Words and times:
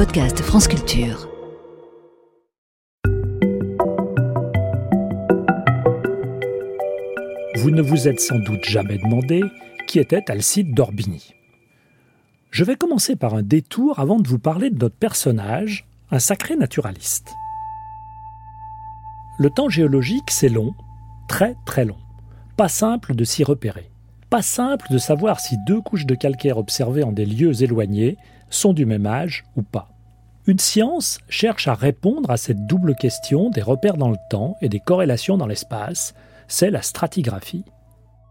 podcast 0.00 0.40
France 0.40 0.66
Culture. 0.66 1.28
Vous 7.56 7.70
ne 7.70 7.82
vous 7.82 8.08
êtes 8.08 8.18
sans 8.18 8.38
doute 8.38 8.64
jamais 8.64 8.96
demandé 8.96 9.42
qui 9.86 9.98
était 9.98 10.30
Alcide 10.30 10.72
d'Orbigny. 10.72 11.34
Je 12.50 12.64
vais 12.64 12.76
commencer 12.76 13.14
par 13.14 13.34
un 13.34 13.42
détour 13.42 13.98
avant 13.98 14.18
de 14.18 14.26
vous 14.26 14.38
parler 14.38 14.70
de 14.70 14.78
notre 14.78 14.96
personnage, 14.96 15.86
un 16.10 16.18
sacré 16.18 16.56
naturaliste. 16.56 17.34
Le 19.38 19.50
temps 19.50 19.68
géologique, 19.68 20.30
c'est 20.30 20.48
long, 20.48 20.74
très 21.28 21.56
très 21.66 21.84
long. 21.84 21.98
Pas 22.56 22.68
simple 22.68 23.14
de 23.14 23.24
s'y 23.24 23.44
repérer. 23.44 23.90
Pas 24.30 24.40
simple 24.40 24.86
de 24.90 24.96
savoir 24.96 25.40
si 25.40 25.58
deux 25.66 25.82
couches 25.82 26.06
de 26.06 26.14
calcaire 26.14 26.56
observées 26.56 27.02
en 27.02 27.12
des 27.12 27.26
lieux 27.26 27.62
éloignés 27.62 28.16
sont 28.48 28.72
du 28.72 28.86
même 28.86 29.06
âge 29.06 29.44
ou 29.56 29.62
pas. 29.62 29.89
Une 30.50 30.58
science 30.58 31.20
cherche 31.28 31.68
à 31.68 31.74
répondre 31.74 32.28
à 32.28 32.36
cette 32.36 32.66
double 32.66 32.96
question 32.96 33.50
des 33.50 33.62
repères 33.62 33.96
dans 33.96 34.10
le 34.10 34.16
temps 34.30 34.56
et 34.60 34.68
des 34.68 34.80
corrélations 34.80 35.36
dans 35.36 35.46
l'espace, 35.46 36.12
c'est 36.48 36.72
la 36.72 36.82
stratigraphie. 36.82 37.62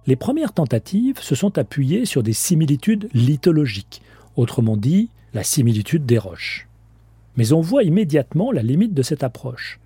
Les 0.05 0.18
premières 0.18 0.52
tentatives 0.52 1.22
se 1.22 1.34
sont 1.34 1.58
appuyées 1.58 2.04
sur 2.04 2.22
des 2.22 2.34
similitudes 2.34 3.08
lithologiques, 3.14 4.02
autrement 4.36 4.76
dit 4.76 5.09
la 5.34 5.44
similitude 5.44 6.05
des 6.05 6.18
roches. 6.18 6.68
Mais 7.38 7.54
on 7.54 7.62
voit 7.62 7.84
immédiatement 7.84 8.52
la 8.52 8.64
limite 8.64 8.94
de 8.94 9.02
cette 9.02 9.23
approche. 9.23 9.80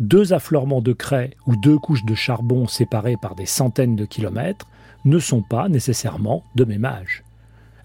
Deux 0.00 0.32
affleurements 0.32 0.82
de 0.82 0.92
craie 0.92 1.36
ou 1.46 1.54
deux 1.54 1.78
couches 1.78 2.04
de 2.04 2.16
charbon 2.16 2.66
séparées 2.66 3.16
par 3.22 3.36
des 3.36 3.46
centaines 3.46 3.94
de 3.94 4.06
kilomètres 4.06 4.66
ne 5.04 5.20
sont 5.20 5.42
pas 5.42 5.68
nécessairement 5.68 6.42
de 6.56 6.64
même 6.64 6.84
âge. 6.84 7.22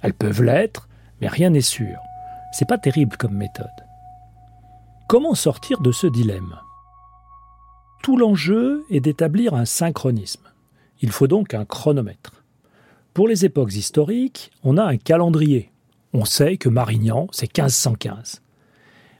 Elles 0.02 0.16
peuvent 0.16 0.41
l'être, 0.41 0.90
mais 1.22 1.27
rien 1.27 1.52
n'est 1.52 1.62
sûr. 1.62 1.99
C'est 2.52 2.68
pas 2.68 2.80
terrible 2.80 3.16
comme 3.16 3.38
méthode. 3.38 3.70
Comment 5.12 5.35
sortir 5.35 5.81
de 5.81 5.91
ce 5.91 6.07
dilemme? 6.07 6.55
Tout 8.01 8.15
l'enjeu 8.15 8.85
est 8.90 9.01
d'établir 9.01 9.54
un 9.55 9.65
synchronisme. 9.65 10.48
Il 11.01 11.12
faut 11.12 11.27
donc 11.27 11.54
un 11.54 11.65
chronomètre. 11.65 12.45
Pour 13.13 13.27
les 13.27 13.43
époques 13.43 13.76
historiques, 13.76 14.51
on 14.63 14.77
a 14.77 14.85
un 14.85 14.95
calendrier. 14.95 15.70
On 16.13 16.23
sait 16.23 16.55
que 16.55 16.70
Marignan, 16.70 17.27
c'est 17.34 17.57
1515. 17.57 18.41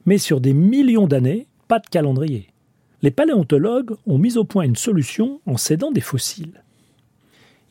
Mais 0.06 0.18
sur 0.18 0.40
des 0.40 0.54
millions 0.54 1.08
d'années, 1.08 1.48
pas 1.68 1.80
de 1.80 1.88
calendrier. 1.88 2.54
Les 3.02 3.12
paléontologues 3.12 3.98
ont 4.08 4.18
mis 4.18 4.38
au 4.38 4.46
point 4.46 4.64
une 4.64 4.78
solution 4.78 5.42
en 5.46 5.58
s'aidant 5.58 5.92
des 5.92 6.00
fossiles. 6.00 6.64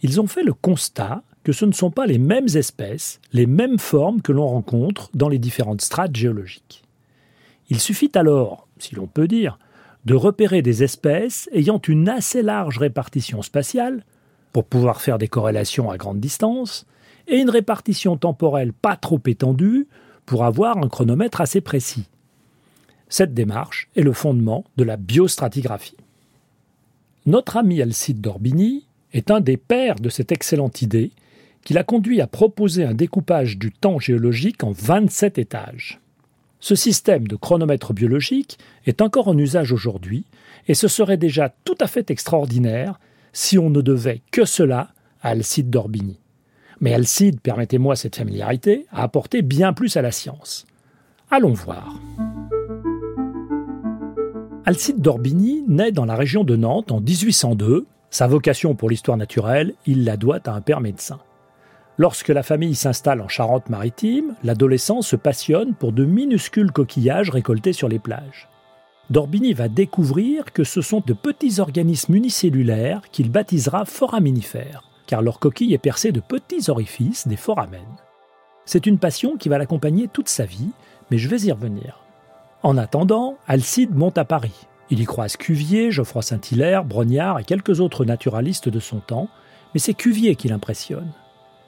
Ils 0.03 0.21
ont 0.21 0.27
fait 0.27 0.45
le 0.45 0.53
constat 0.53 1.23
que 1.43 1.53
ce 1.53 1.65
ne 1.65 1.73
sont 1.73 1.91
pas 1.91 2.05
les 2.05 2.19
mêmes 2.19 2.49
espèces, 2.55 3.19
les 3.33 3.47
mêmes 3.47 3.79
formes 3.79 4.21
que 4.21 4.33
l'on 4.33 4.47
rencontre 4.47 5.09
dans 5.15 5.31
les 5.31 5.39
différentes 5.39 5.81
strates 5.81 6.15
géologiques. 6.15 6.85
Il 7.71 7.81
suffit 7.81 8.11
alors, 8.15 8.67
si 8.79 8.95
l'on 8.95 9.07
peut 9.07 9.29
dire, 9.29 9.59
de 10.05 10.15
repérer 10.15 10.61
des 10.61 10.83
espèces 10.83 11.49
ayant 11.53 11.81
une 11.87 12.09
assez 12.09 12.43
large 12.43 12.79
répartition 12.79 13.43
spatiale, 13.43 14.05
pour 14.53 14.65
pouvoir 14.65 15.01
faire 15.01 15.19
des 15.19 15.29
corrélations 15.29 15.91
à 15.91 15.97
grande 15.97 16.21
distance, 16.21 16.87
et 17.29 17.37
une 17.37 17.51
répartition 17.51 18.17
temporelle 18.17 18.73
pas 18.73 18.97
trop 18.97 19.21
étendue, 19.27 19.87
pour 20.27 20.45
avoir 20.45 20.79
un 20.79 20.89
chronomètre 20.89 21.41
assez 21.41 21.61
précis. 21.61 22.07
Cette 23.09 23.35
démarche 23.35 23.89
est 23.97 24.03
le 24.03 24.13
fondement 24.13 24.65
de 24.77 24.85
la 24.85 24.97
biostratigraphie. 24.97 25.97
Notre 27.27 27.57
ami 27.57 27.83
Alcide 27.83 28.21
d'Orbigny 28.21 28.87
est 29.13 29.31
un 29.31 29.41
des 29.41 29.57
pères 29.57 29.97
de 29.97 30.09
cette 30.09 30.33
excellente 30.33 30.83
idée 30.83 31.11
qui 31.63 31.75
l'a 31.75 31.85
conduit 31.85 32.21
à 32.21 32.27
proposer 32.27 32.85
un 32.85 32.95
découpage 32.95 33.59
du 33.59 33.71
temps 33.71 33.99
géologique 33.99 34.65
en 34.65 34.73
27 34.73 35.39
étages. 35.39 36.01
Ce 36.61 36.75
système 36.75 37.27
de 37.27 37.37
chronomètre 37.37 37.95
biologique 37.95 38.59
est 38.85 39.01
encore 39.01 39.29
en 39.29 39.39
usage 39.39 39.73
aujourd'hui 39.73 40.27
et 40.69 40.75
ce 40.75 40.89
serait 40.89 41.17
déjà 41.17 41.49
tout 41.65 41.75
à 41.81 41.87
fait 41.87 42.11
extraordinaire 42.11 43.01
si 43.33 43.59
on 43.59 43.71
ne 43.71 43.81
devait 43.81 44.21
que 44.31 44.45
cela 44.45 44.91
à 45.23 45.31
Alcide 45.31 45.71
d'Orbigny. 45.71 46.19
Mais 46.81 46.95
Alcide, 46.95 47.41
permettez-moi 47.41 47.97
cette 47.97 48.17
familiarité, 48.17 48.87
a 48.91 49.03
apporté 49.03 49.43
bien 49.43 49.73
plus 49.73 49.97
à 49.97 50.03
la 50.03 50.13
science. 50.13 50.67
Allons 51.31 51.53
voir. 51.53 51.99
Alcide 54.67 55.01
d'Orbigny 55.01 55.65
naît 55.67 55.93
dans 55.93 56.05
la 56.05 56.15
région 56.15 56.45
de 56.45 56.57
Nantes 56.57 56.93
en 56.93 57.01
1802. 57.01 57.87
Sa 58.11 58.27
vocation 58.27 58.75
pour 58.75 58.91
l'histoire 58.91 59.17
naturelle, 59.17 59.75
il 59.87 60.05
la 60.05 60.17
doit 60.17 60.41
à 60.47 60.53
un 60.53 60.61
père 60.61 60.81
médecin. 60.81 61.21
Lorsque 62.01 62.29
la 62.29 62.43
famille 62.43 62.77
s'installe 62.77 63.21
en 63.21 63.29
Charente-Maritime, 63.29 64.35
l'adolescent 64.43 65.03
se 65.03 65.17
passionne 65.17 65.75
pour 65.75 65.93
de 65.93 66.07
minuscules 66.07 66.73
coquillages 66.73 67.29
récoltés 67.29 67.75
sur 67.75 67.89
les 67.91 67.99
plages. 67.99 68.49
D'Orbigny 69.11 69.53
va 69.53 69.69
découvrir 69.69 70.55
que 70.55 70.65
ce 70.65 70.81
sont 70.81 71.03
de 71.07 71.13
petits 71.13 71.61
organismes 71.61 72.15
unicellulaires 72.15 73.03
qu'il 73.13 73.31
baptisera 73.31 73.85
foraminifères, 73.85 74.89
car 75.07 75.21
leur 75.21 75.41
coquille 75.41 75.75
est 75.75 75.79
percée 75.79 76.11
de 76.11 76.21
petits 76.21 76.71
orifices, 76.71 77.29
des 77.29 77.37
foramènes. 77.37 77.83
C'est 78.65 78.87
une 78.87 78.99
passion 78.99 79.37
qui 79.37 79.51
va 79.51 79.59
l'accompagner 79.59 80.09
toute 80.09 80.31
sa 80.31 80.47
vie, 80.47 80.71
mais 81.11 81.19
je 81.19 81.29
vais 81.29 81.43
y 81.43 81.53
revenir. 81.53 82.03
En 82.63 82.79
attendant, 82.79 83.37
Alcide 83.47 83.95
monte 83.95 84.17
à 84.17 84.25
Paris. 84.25 84.67
Il 84.89 85.01
y 85.01 85.05
croise 85.05 85.37
Cuvier, 85.37 85.91
Geoffroy 85.91 86.23
Saint-Hilaire, 86.23 86.83
Brognard 86.83 87.41
et 87.41 87.45
quelques 87.45 87.79
autres 87.79 88.07
naturalistes 88.07 88.71
de 88.71 88.81
son 88.81 89.01
temps, 89.01 89.29
mais 89.75 89.81
c'est 89.81 89.93
Cuvier 89.93 90.35
qui 90.35 90.49
l'impressionne. 90.49 91.13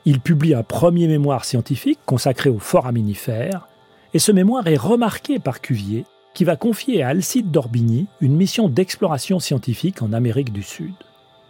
Il 0.04 0.20
publie 0.20 0.54
un 0.54 0.64
premier 0.64 1.06
mémoire 1.06 1.44
scientifique 1.44 2.00
consacré 2.06 2.50
aux 2.50 2.58
foraminifères, 2.58 3.68
et 4.14 4.18
ce 4.18 4.32
mémoire 4.32 4.66
est 4.66 4.76
remarqué 4.76 5.38
par 5.38 5.60
Cuvier, 5.60 6.04
qui 6.34 6.44
va 6.44 6.56
confier 6.56 7.02
à 7.02 7.08
Alcide 7.08 7.50
d'Orbigny 7.50 8.06
une 8.20 8.34
mission 8.34 8.68
d'exploration 8.68 9.38
scientifique 9.38 10.02
en 10.02 10.12
Amérique 10.12 10.52
du 10.52 10.62
Sud. 10.62 10.94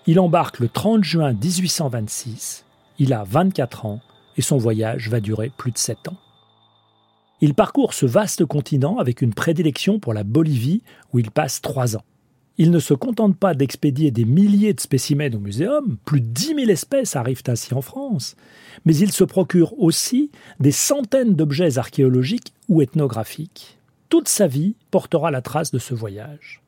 Il 0.07 0.21
embarque 0.21 0.59
le 0.59 0.69
30 0.69 1.03
juin 1.03 1.33
1826, 1.33 2.67
il 2.99 3.15
a 3.15 3.25
24 3.25 3.87
ans, 3.87 4.01
et 4.37 4.43
son 4.43 4.59
voyage 4.59 5.09
va 5.09 5.21
durer 5.21 5.51
plus 5.57 5.73
de 5.73 5.79
7 5.79 6.09
ans. 6.09 6.17
Il 7.41 7.55
parcourt 7.55 7.95
ce 7.95 8.07
vaste 8.07 8.45
continent 8.45 8.99
avec 8.99 9.23
une 9.23 9.35
prédilection 9.35 9.99
pour 9.99 10.13
la 10.13 10.25
Bolivie, 10.25 10.83
où 11.13 11.19
il 11.19 11.31
passe 11.31 11.63
3 11.63 11.97
ans. 11.97 12.05
Il 12.59 12.71
ne 12.71 12.79
se 12.79 12.93
contente 12.93 13.37
pas 13.37 13.55
d'expédier 13.55 14.11
des 14.11 14.27
milliers 14.27 14.75
de 14.75 14.81
spécimens 14.81 15.35
au 15.35 15.39
muséum, 15.39 15.97
plus 16.05 16.21
de 16.21 16.27
10 16.27 16.47
000 16.55 16.59
espèces 16.69 17.17
arrivent 17.17 17.43
ainsi 17.47 17.73
en 17.73 17.81
France, 17.81 18.37
mais 18.85 18.95
il 18.95 19.11
se 19.11 19.25
procure 19.25 19.79
aussi 19.81 20.31
des 20.61 20.73
centaines 20.73 21.35
d'objets 21.35 21.79
archéologiques 21.79 22.53
ou 22.69 22.83
ethnographiques. 22.83 23.79
Toute 24.11 24.29
sa 24.29 24.47
vie 24.47 24.77
portera 24.91 25.31
la 25.31 25.41
trace 25.41 25.71
de 25.71 25.79
ce 25.79 25.95
voyage. 25.95 26.61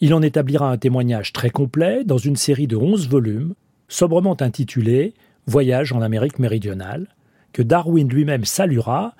Il 0.00 0.14
en 0.14 0.22
établira 0.22 0.70
un 0.70 0.78
témoignage 0.78 1.34
très 1.34 1.50
complet 1.50 2.04
dans 2.04 2.16
une 2.16 2.36
série 2.36 2.66
de 2.66 2.76
11 2.76 3.08
volumes, 3.08 3.54
sobrement 3.88 4.40
intitulée 4.40 5.12
Voyage 5.46 5.92
en 5.92 6.00
Amérique 6.00 6.38
méridionale, 6.38 7.08
que 7.52 7.62
Darwin 7.62 8.08
lui-même 8.08 8.44
saluera, 8.44 9.14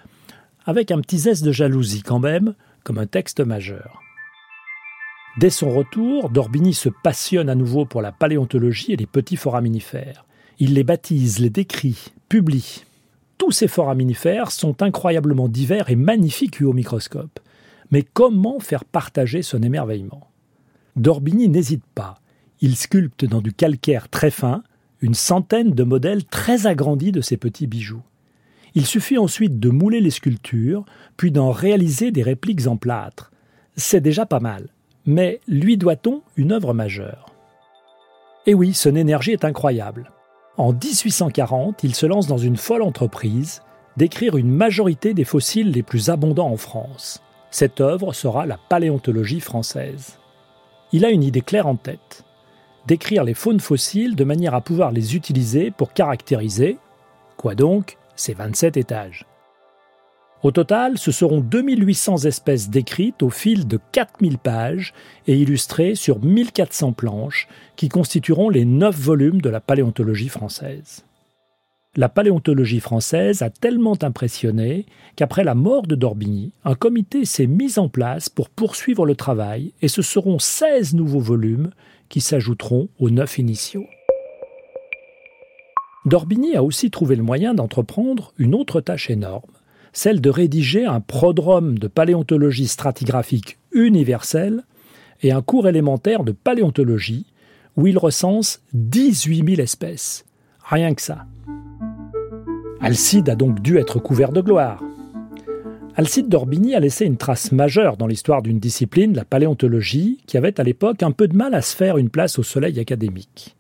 avec 0.65 0.91
un 0.91 1.01
petit 1.01 1.19
zeste 1.19 1.45
de 1.45 1.53
jalousie 1.53 2.03
quand 2.03 2.21
même, 2.21 2.55
comme 2.85 2.99
un 2.99 3.07
texte 3.07 3.41
majeur. 3.41 4.01
Dès 5.39 5.51
son 5.51 5.71
retour, 5.71 6.29
D'Orbigny 6.29 6.75
se 6.75 6.89
passionne 6.89 7.49
à 7.49 7.55
nouveau 7.55 7.85
pour 7.85 8.03
la 8.03 8.11
paléontologie 8.13 8.93
et 8.93 8.97
les 8.97 9.07
petits 9.07 9.37
foraminifères. 9.37 10.27
Il 10.59 10.75
les 10.75 10.85
baptise, 10.85 11.39
les 11.39 11.51
décrit, 11.51 12.13
publie. 12.29 12.85
Tous 13.39 13.53
ces 13.53 13.69
foraminifères 13.69 14.51
sont 14.51 14.83
incroyablement 14.83 15.49
divers 15.49 15.89
et 15.89 15.97
magnifiques 15.97 16.61
au 16.61 16.73
microscope. 16.73 17.41
Mais 17.91 18.03
comment 18.03 18.59
faire 18.61 18.85
partager 18.85 19.43
son 19.43 19.63
émerveillement? 19.63 20.29
D'Orbigny 20.97 21.49
n'hésite 21.49 21.85
pas. 21.95 22.17
Il 22.61 22.77
sculpte 22.77 23.25
dans 23.25 23.41
du 23.41 23.53
calcaire 23.53 24.09
très 24.09 24.31
fin 24.31 24.63
une 25.01 25.15
centaine 25.15 25.71
de 25.71 25.83
modèles 25.85 26.25
très 26.25 26.67
agrandis 26.67 27.13
de 27.13 27.21
ces 27.21 27.37
petits 27.37 27.67
bijoux. 27.67 28.03
Il 28.75 28.85
suffit 28.85 29.17
ensuite 29.17 29.59
de 29.59 29.71
mouler 29.71 30.01
les 30.01 30.11
sculptures, 30.11 30.85
puis 31.17 31.31
d'en 31.31 31.51
réaliser 31.51 32.11
des 32.11 32.23
répliques 32.23 32.67
en 32.67 32.77
plâtre. 32.77 33.33
C'est 33.77 34.01
déjà 34.01 34.27
pas 34.27 34.41
mal. 34.41 34.69
Mais 35.07 35.41
lui 35.49 35.77
doit-on 35.77 36.23
une 36.37 36.53
œuvre 36.53 36.75
majeure? 36.75 37.27
Eh 38.47 38.55
oui, 38.55 38.75
son 38.75 38.95
énergie 38.97 39.33
est 39.33 39.45
incroyable. 39.45 40.11
En 40.57 40.73
1840, 40.73 41.85
il 41.85 41.95
se 41.95 42.07
lance 42.07 42.27
dans 42.27 42.39
une 42.39 42.57
folle 42.57 42.83
entreprise 42.83 43.63
d'écrire 43.97 44.37
une 44.37 44.51
majorité 44.51 45.15
des 45.15 45.25
fossiles 45.25 45.73
les 45.73 45.83
plus 45.83 46.11
abondants 46.11 46.51
en 46.51 46.57
France. 46.57 47.23
Cette 47.51 47.81
œuvre 47.81 48.13
sera 48.13 48.47
la 48.47 48.59
paléontologie 48.69 49.41
française. 49.41 50.19
Il 50.93 51.05
a 51.05 51.11
une 51.11 51.23
idée 51.23 51.41
claire 51.41 51.67
en 51.67 51.77
tête 51.77 52.25
d'écrire 52.87 53.25
les 53.25 53.35
faunes 53.35 53.61
fossiles 53.61 54.17
de 54.17 54.25
manière 54.25 54.55
à 54.55 54.61
pouvoir 54.61 54.91
les 54.91 55.15
utiliser 55.15 55.71
pour 55.71 55.93
caractériser, 55.93 56.79
quoi 57.37 57.55
donc, 57.55 57.99
ces 58.17 58.35
27 58.35 58.77
étages. 58.77 59.27
Au 60.43 60.53
total, 60.53 60.97
ce 60.97 61.13
seront 61.13 61.41
2800 61.41 62.25
espèces 62.25 62.71
décrites 62.71 63.23
au 63.23 63.29
fil 63.29 63.69
de 63.69 63.79
4000 63.93 64.39
pages 64.39 64.95
et 65.27 65.37
illustrées 65.37 65.95
sur 65.95 66.25
1400 66.25 66.93
planches 66.93 67.47
qui 67.77 67.91
constitueront 67.91 68.49
les 68.49 68.65
9 68.65 68.97
volumes 68.97 69.43
de 69.43 69.51
la 69.51 69.61
paléontologie 69.61 70.31
française. 70.31 71.05
la 71.97 72.09
paléontologie 72.09 72.79
française 72.79 73.43
a 73.43 73.51
tellement 73.51 73.99
impressionné 74.01 74.87
qu'après 75.17 75.43
la 75.43 75.57
mort 75.57 75.89
de 75.89 75.97
Dorbigny, 75.97 76.53
un 76.65 76.77
comité 76.77 77.25
s'est 77.25 77.49
mis 77.49 77.81
en 77.81 77.89
place 77.89 78.29
pour 78.29 78.49
poursuivre 78.49 79.05
le 79.05 79.17
travail 79.17 79.75
et 79.83 79.89
ce 79.89 80.01
seront 80.01 80.39
16 80.39 80.95
nouveaux 80.95 81.21
volumes 81.21 81.73
qui 82.09 82.21
s'ajouteront 82.21 82.89
aux 83.01 83.11
neuf 83.11 83.39
initiaux. 83.39 83.87
Dorbigny 86.07 86.57
a 86.57 86.63
aussi 86.63 86.91
trouvé 86.91 87.17
le 87.17 87.25
moyen 87.25 87.55
d'entreprendre 87.55 88.33
une 88.39 88.55
autre 88.55 88.81
tâche 88.81 89.11
énorme, 89.11 89.51
celle 89.93 90.21
de 90.21 90.31
rédiger 90.31 90.87
un 90.87 91.01
prodrome 91.01 91.79
de 91.79 91.89
paléontologie 91.89 92.69
stratigraphique 92.69 93.59
universel 93.73 94.65
et 95.23 95.33
un 95.33 95.43
cours 95.43 95.69
élémentaire 95.69 96.25
de 96.25 96.33
paléontologie 96.33 97.27
où 97.77 97.87
il 97.87 97.99
recense 97.99 98.63
18 98.75 99.57
000 99.57 99.61
espèces. 99.61 100.25
Rien 100.65 100.95
que 100.95 101.03
ça. 101.03 101.27
Alcide 102.81 103.29
a 103.29 103.35
donc 103.35 103.61
dû 103.61 103.77
être 103.77 103.99
couvert 103.99 104.33
de 104.33 104.41
gloire. 104.41 104.83
Alcide 105.97 106.29
d'Orbigny 106.29 106.75
a 106.75 106.81
laissé 106.81 107.05
une 107.05 107.17
trace 107.17 107.53
majeure 107.53 107.97
dans 107.97 108.07
l'histoire 108.07 108.43
d'une 108.43 108.59
discipline, 108.59 109.15
la 109.15 109.25
paléontologie, 109.25 110.19
qui 110.27 110.39
avait 110.39 110.59
à 110.59 110.65
l'époque 110.65 111.03
un 111.03 111.11
peu 111.11 111.29
de 111.29 111.37
mal 111.37 111.55
à 111.55 111.63
se 111.63 111.77
faire 111.77 111.99
une 111.99 112.09
place 112.09 112.39
au 112.39 112.43
soleil 112.43 112.79
académique. 112.81 113.57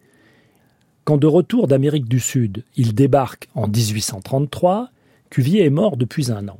Quand 1.04 1.18
de 1.18 1.26
retour 1.26 1.66
d'Amérique 1.66 2.08
du 2.08 2.20
Sud, 2.20 2.64
il 2.76 2.94
débarque 2.94 3.48
en 3.54 3.66
1833, 3.66 4.90
Cuvier 5.30 5.64
est 5.64 5.70
mort 5.70 5.96
depuis 5.96 6.32
un 6.32 6.48
an. 6.48 6.58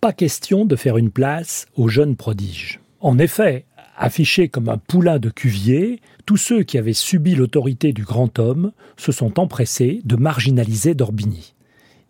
Pas 0.00 0.12
question 0.12 0.64
de 0.64 0.76
faire 0.76 0.96
une 0.96 1.10
place 1.10 1.66
au 1.76 1.88
jeune 1.88 2.14
prodige. 2.14 2.80
En 3.00 3.18
effet, 3.18 3.64
affiché 3.96 4.48
comme 4.48 4.68
un 4.68 4.78
poulain 4.78 5.18
de 5.18 5.28
Cuvier, 5.28 6.00
tous 6.24 6.36
ceux 6.36 6.62
qui 6.62 6.78
avaient 6.78 6.92
subi 6.92 7.34
l'autorité 7.34 7.92
du 7.92 8.04
grand 8.04 8.38
homme 8.38 8.70
se 8.96 9.10
sont 9.10 9.40
empressés 9.40 10.02
de 10.04 10.14
marginaliser 10.14 10.94
d'Orbigny. 10.94 11.54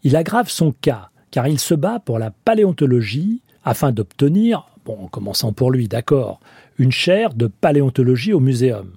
Il 0.02 0.14
aggrave 0.14 0.50
son 0.50 0.72
cas, 0.72 1.08
car 1.30 1.48
il 1.48 1.58
se 1.58 1.74
bat 1.74 1.98
pour 1.98 2.18
la 2.18 2.30
paléontologie 2.30 3.40
afin 3.64 3.90
d'obtenir, 3.90 4.66
en 4.86 5.08
commençant 5.08 5.54
pour 5.54 5.70
lui, 5.70 5.88
d'accord, 5.88 6.40
une 6.76 6.92
chaire 6.92 7.32
de 7.32 7.46
paléontologie 7.46 8.34
au 8.34 8.40
muséum. 8.40 8.90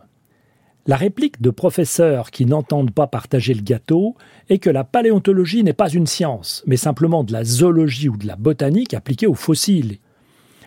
La 0.88 0.98
réplique 0.98 1.42
de 1.42 1.50
professeurs 1.50 2.30
qui 2.30 2.46
n'entendent 2.46 2.92
pas 2.92 3.08
partager 3.08 3.56
le 3.56 3.64
gâteau 3.64 4.16
est 4.50 4.60
que 4.60 4.70
la 4.70 4.84
paléontologie 4.84 5.64
n'est 5.64 5.74
pas 5.74 5.90
une 5.90 6.06
science, 6.06 6.64
mais 6.68 6.78
simplement 6.78 7.24
de 7.24 7.34
la 7.34 7.44
zoologie 7.44 8.10
ou 8.10 8.18
de 8.18 8.28
la 8.28 8.36
botanique 8.36 8.94
appliquée 8.94 9.26
aux 9.26 9.34
fossiles. 9.34 9.98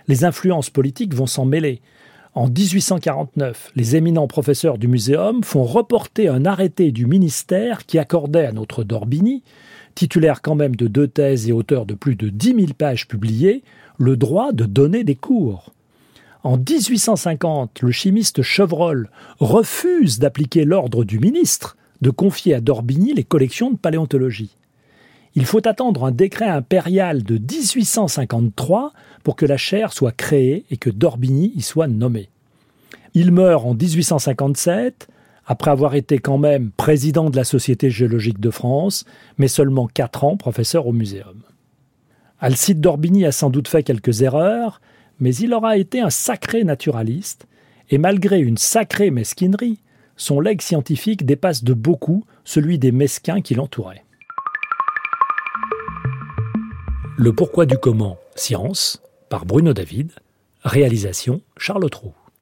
Les 0.09 0.25
influences 0.25 0.71
politiques 0.71 1.15
vont 1.15 1.27
s'en 1.27 1.45
mêler. 1.45 1.81
En 2.35 2.49
1849, 2.49 3.73
les 3.77 3.97
éminents 3.97 4.27
professeurs 4.27 4.79
du 4.79 4.89
muséum 4.89 5.45
font 5.45 5.63
reporter 5.63 6.29
un 6.29 6.45
arrêté 6.45 6.91
du 6.91 7.07
ministère 7.07 7.87
qui 7.87 7.99
accordait 7.99 8.47
à 8.47 8.53
notre 8.53 8.83
Dorbigny 8.85 9.45
titulaire 9.99 10.43
quand 10.43 10.55
même 10.55 10.77
de 10.77 10.87
deux 10.87 11.09
thèses 11.09 11.49
et 11.49 11.53
auteur 11.53 11.85
de 11.85 11.95
plus 11.95 12.15
de 12.15 12.29
10 12.29 12.55
000 12.55 12.67
pages 12.79 13.09
publiées, 13.09 13.65
le 13.99 14.17
droit 14.17 14.53
de 14.53 14.65
donner 14.65 15.03
des 15.03 15.17
cours. 15.17 15.73
En 16.45 16.57
1850, 16.57 17.83
le 17.83 17.91
chimiste 17.91 18.43
Chevreul 18.43 19.11
refuse 19.41 20.19
d'appliquer 20.19 20.65
l'ordre 20.65 21.05
du 21.05 21.19
ministre 21.19 21.77
de 22.01 22.11
confier 22.11 22.55
à 22.55 22.61
Dorbigny 22.61 23.13
les 23.13 23.25
collections 23.25 23.71
de 23.71 23.77
paléontologie. 23.77 24.55
Il 25.35 25.47
faut 25.47 25.67
attendre 25.67 26.05
un 26.05 26.13
décret 26.13 26.49
impérial 26.49 27.23
de 27.23 27.39
1853 27.39 28.93
pour 29.25 29.37
que 29.37 29.47
la 29.47 29.57
chaire 29.57 29.93
soit 29.93 30.13
créée 30.13 30.65
et 30.71 30.77
que 30.77 30.91
Dorbigny 30.91 31.53
y 31.57 31.63
soit 31.63 31.89
nommé. 31.89 32.29
Il 33.15 33.33
meurt 33.33 33.65
en 33.67 33.75
1857 33.75 35.09
après 35.47 35.71
avoir 35.71 35.95
été 35.95 36.19
quand 36.19 36.39
même 36.39 36.71
président 36.71 37.31
de 37.31 37.37
la 37.37 37.45
Société 37.45 37.91
géologique 37.91 38.39
de 38.39 38.51
France, 38.51 39.05
mais 39.39 39.49
seulement 39.49 39.87
quatre 39.87 40.25
ans 40.25 40.37
professeur 40.37 40.87
au 40.87 40.93
muséum. 40.93 41.41
Alcide 42.39 42.81
d'Orbigny 42.81 43.25
a 43.25 43.33
sans 43.33 43.51
doute 43.51 43.67
fait 43.67 43.83
quelques 43.83 44.23
erreurs, 44.23 44.81
mais 45.21 45.35
il 45.35 45.55
aura 45.55 45.77
été 45.77 46.01
un 46.01 46.11
sacré 46.11 46.65
naturaliste, 46.65 47.47
et 47.91 47.99
malgré 47.99 48.39
une 48.39 48.59
sacrée 48.59 49.11
mesquinerie, 49.11 49.81
son 50.17 50.41
legs 50.41 50.61
scientifique 50.61 51.25
dépasse 51.25 51.65
de 51.65 51.75
beaucoup 51.75 52.25
celui 52.45 52.79
des 52.79 52.93
mesquins 52.93 53.41
qui 53.41 53.55
l'entouraient. 53.55 54.05
Le 57.17 57.33
pourquoi 57.33 57.67
du 57.67 57.77
comment, 57.79 58.19
science, 58.37 59.03
par 59.29 59.45
Bruno 59.45 59.73
David, 59.73 60.13
réalisation 60.63 61.41
Charles 61.57 61.91
Trou. 61.91 62.13